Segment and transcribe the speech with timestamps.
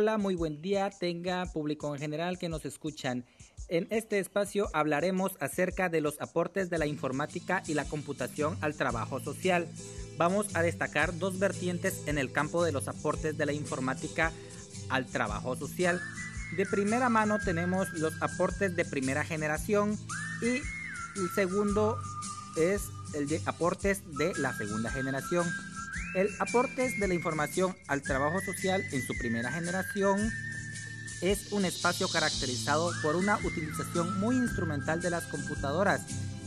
[0.00, 3.24] Hola, muy buen día, tenga público en general que nos escuchan.
[3.66, 8.76] En este espacio hablaremos acerca de los aportes de la informática y la computación al
[8.76, 9.66] trabajo social.
[10.16, 14.30] Vamos a destacar dos vertientes en el campo de los aportes de la informática
[14.88, 16.00] al trabajo social.
[16.56, 19.98] De primera mano tenemos los aportes de primera generación
[20.40, 20.60] y
[21.18, 21.98] el segundo
[22.56, 22.82] es
[23.14, 25.44] el de aportes de la segunda generación.
[26.14, 30.32] El aportes de la información al trabajo social en su primera generación
[31.20, 36.02] es un espacio caracterizado por una utilización muy instrumental de las computadoras.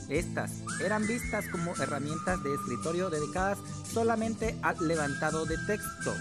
[0.10, 0.52] Estas
[0.84, 3.60] eran vistas como herramientas de escritorio dedicadas
[3.94, 6.14] solamente al levantado de texto.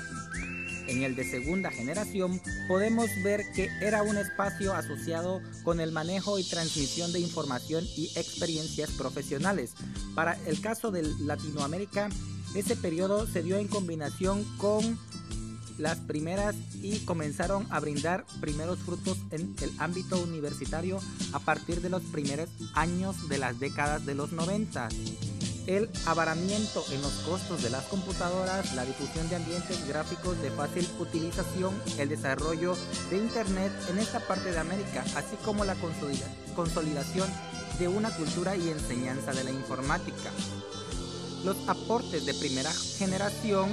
[0.86, 6.38] En el de segunda generación podemos ver que era un espacio asociado con el manejo
[6.38, 9.72] y transmisión de información y experiencias profesionales.
[10.14, 12.08] Para el caso de Latinoamérica,
[12.54, 14.98] ese periodo se dio en combinación con
[15.78, 21.00] las primeras y comenzaron a brindar primeros frutos en el ámbito universitario
[21.32, 24.88] a partir de los primeros años de las décadas de los 90.
[25.66, 30.86] El abaramiento en los costos de las computadoras, la difusión de ambientes gráficos de fácil
[30.98, 32.76] utilización, el desarrollo
[33.10, 35.76] de Internet en esta parte de América, así como la
[36.56, 37.28] consolidación
[37.78, 40.30] de una cultura y enseñanza de la informática.
[41.44, 43.70] Los aportes de primera generación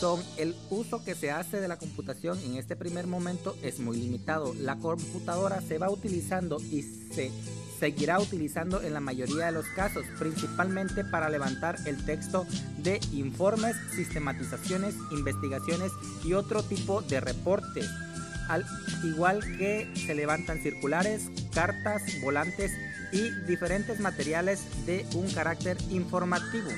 [0.00, 3.98] son el uso que se hace de la computación en este primer momento es muy
[3.98, 4.54] limitado.
[4.54, 7.30] La computadora se va utilizando y se
[7.78, 12.46] seguirá utilizando en la mayoría de los casos, principalmente para levantar el texto
[12.78, 15.92] de informes, sistematizaciones, investigaciones
[16.24, 17.86] y otro tipo de reportes.
[18.50, 18.66] Al
[19.04, 22.72] igual que se levantan circulares, cartas, volantes
[23.12, 26.68] y diferentes materiales de un carácter informativo.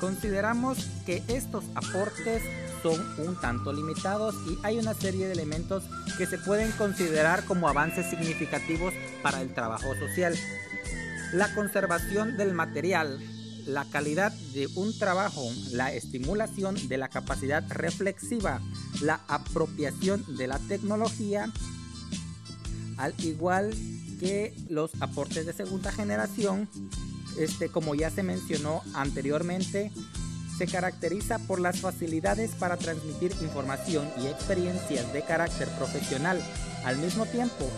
[0.00, 2.42] Consideramos que estos aportes
[2.82, 5.84] son un tanto limitados y hay una serie de elementos
[6.18, 10.34] que se pueden considerar como avances significativos para el trabajo social.
[11.32, 13.20] La conservación del material,
[13.66, 18.60] la calidad de un trabajo, la estimulación de la capacidad reflexiva,
[19.00, 21.50] la apropiación de la tecnología,
[22.96, 23.74] al igual
[24.18, 26.68] que los aportes de segunda generación,
[27.38, 29.90] este, como ya se mencionó anteriormente,
[30.58, 36.38] se caracteriza por las facilidades para transmitir información y experiencias de carácter profesional.
[36.84, 37.70] Al mismo tiempo,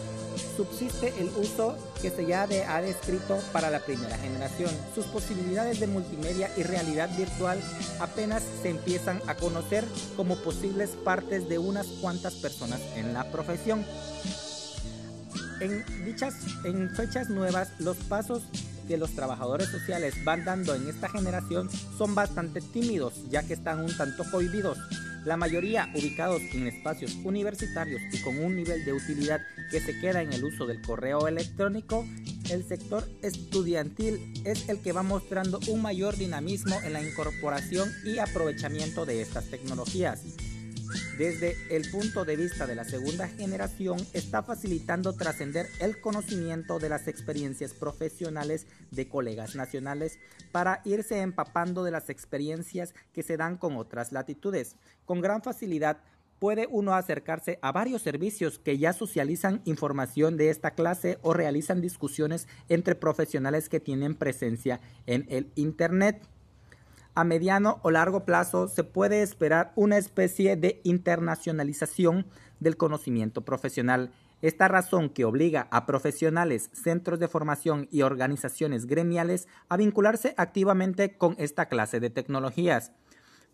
[0.57, 4.71] subsiste el uso que se ya ha descrito para la primera generación.
[4.95, 7.59] Sus posibilidades de multimedia y realidad virtual
[8.01, 9.85] apenas se empiezan a conocer
[10.17, 13.85] como posibles partes de unas cuantas personas en la profesión.
[15.61, 18.43] En dichas en fechas nuevas, los pasos
[18.89, 23.81] que los trabajadores sociales van dando en esta generación son bastante tímidos, ya que están
[23.81, 24.79] un tanto cohibidos.
[25.25, 29.41] La mayoría ubicados en espacios universitarios y con un nivel de utilidad
[29.71, 32.05] que se queda en el uso del correo electrónico,
[32.51, 38.19] el sector estudiantil es el que va mostrando un mayor dinamismo en la incorporación y
[38.19, 40.23] aprovechamiento de estas tecnologías
[41.19, 46.89] desde el punto de vista de la segunda generación, está facilitando trascender el conocimiento de
[46.89, 50.19] las experiencias profesionales de colegas nacionales
[50.53, 54.77] para irse empapando de las experiencias que se dan con otras latitudes.
[55.05, 55.99] Con gran facilidad
[56.43, 61.81] puede uno acercarse a varios servicios que ya socializan información de esta clase o realizan
[61.81, 66.21] discusiones entre profesionales que tienen presencia en el Internet
[67.15, 72.27] a mediano o largo plazo se puede esperar una especie de internacionalización
[72.61, 74.13] del conocimiento profesional.
[74.41, 81.17] Esta razón que obliga a profesionales, centros de formación y organizaciones gremiales a vincularse activamente
[81.17, 82.93] con esta clase de tecnologías.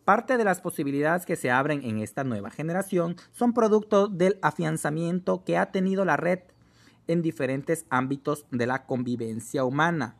[0.05, 5.45] Parte de las posibilidades que se abren en esta nueva generación son producto del afianzamiento
[5.45, 6.39] que ha tenido la red
[7.09, 10.17] en diferentes ámbitos de la convivencia humana.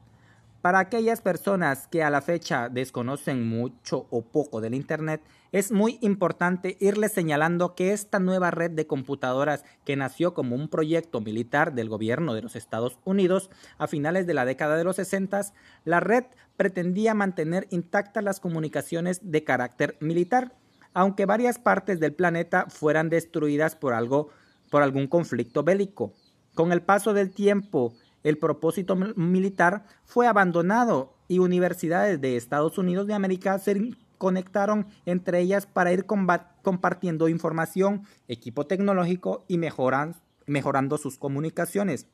[0.61, 5.23] Para aquellas personas que a la fecha desconocen mucho o poco del Internet,
[5.53, 10.69] es muy importante irles señalando que esta nueva red de computadoras que nació como un
[10.69, 14.97] proyecto militar del gobierno de los Estados Unidos a finales de la década de los
[14.97, 15.43] 60,
[15.85, 16.25] la red
[16.57, 20.57] pretendía mantener intactas las comunicaciones de carácter militar,
[20.93, 24.31] aunque varias partes del planeta fueran destruidas por algo
[24.71, 26.13] por algún conflicto bélico.
[26.55, 33.07] Con el paso del tiempo el propósito militar fue abandonado y universidades de Estados Unidos
[33.07, 41.19] de América se conectaron entre ellas para ir compartiendo información, equipo tecnológico y mejorando sus
[41.19, 42.07] comunicaciones.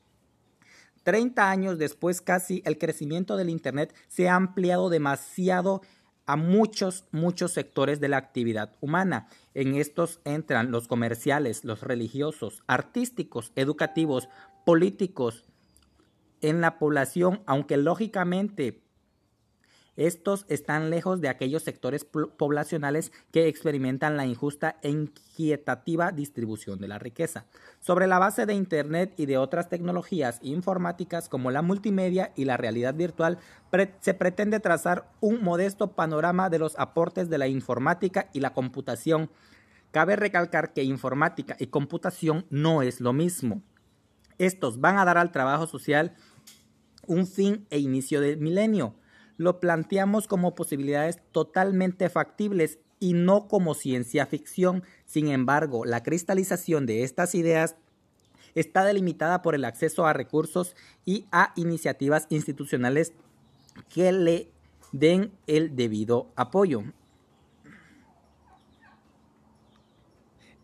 [1.03, 5.81] Treinta años después casi el crecimiento del Internet se ha ampliado demasiado
[6.25, 9.27] a muchos, muchos sectores de la actividad humana.
[9.53, 14.29] En estos entran los comerciales, los religiosos, artísticos, educativos,
[14.65, 15.45] políticos,
[16.49, 18.85] en la población, aunque lógicamente
[19.95, 26.89] estos están lejos de aquellos sectores poblacionales que experimentan la injusta e inquietativa distribución de
[26.89, 27.45] la riqueza.
[27.79, 32.57] Sobre la base de Internet y de otras tecnologías informáticas como la multimedia y la
[32.57, 33.39] realidad virtual,
[34.01, 39.31] se pretende trazar un modesto panorama de los aportes de la informática y la computación.
[39.91, 43.61] Cabe recalcar que informática y computación no es lo mismo.
[44.37, 46.13] Estos van a dar al trabajo social
[47.07, 48.95] un fin e inicio del milenio
[49.37, 54.83] lo planteamos como posibilidades totalmente factibles y no como ciencia ficción.
[55.05, 57.75] Sin embargo, la cristalización de estas ideas
[58.53, 63.13] está delimitada por el acceso a recursos y a iniciativas institucionales
[63.89, 64.49] que le
[64.93, 66.83] den el debido apoyo.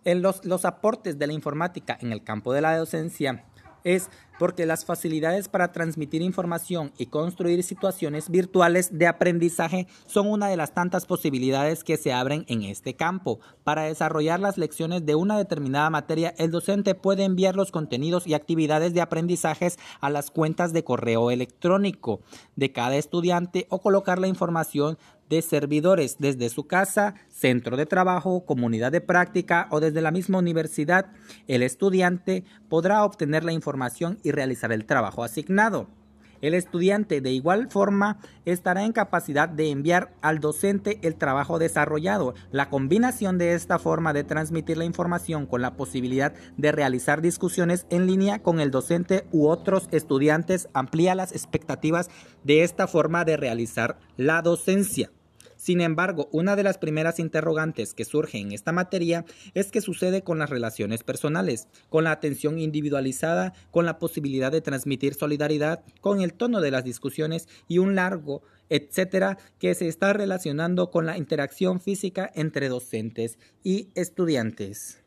[0.03, 3.45] En los, los aportes de la informática en el campo de la docencia
[3.83, 4.09] es
[4.41, 10.57] porque las facilidades para transmitir información y construir situaciones virtuales de aprendizaje son una de
[10.57, 13.39] las tantas posibilidades que se abren en este campo.
[13.63, 18.33] Para desarrollar las lecciones de una determinada materia, el docente puede enviar los contenidos y
[18.33, 22.21] actividades de aprendizajes a las cuentas de correo electrónico
[22.55, 24.97] de cada estudiante o colocar la información
[25.31, 30.39] de servidores desde su casa, centro de trabajo, comunidad de práctica o desde la misma
[30.39, 31.05] universidad,
[31.47, 35.87] el estudiante podrá obtener la información y realizar el trabajo asignado.
[36.41, 42.33] El estudiante de igual forma estará en capacidad de enviar al docente el trabajo desarrollado.
[42.51, 47.85] La combinación de esta forma de transmitir la información con la posibilidad de realizar discusiones
[47.91, 52.09] en línea con el docente u otros estudiantes amplía las expectativas
[52.43, 55.11] de esta forma de realizar la docencia.
[55.61, 60.23] Sin embargo, una de las primeras interrogantes que surge en esta materia es qué sucede
[60.23, 66.19] con las relaciones personales, con la atención individualizada, con la posibilidad de transmitir solidaridad, con
[66.19, 71.17] el tono de las discusiones y un largo etcétera, que se está relacionando con la
[71.17, 75.00] interacción física entre docentes y estudiantes.